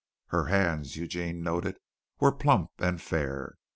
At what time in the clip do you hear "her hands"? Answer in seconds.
0.29-0.95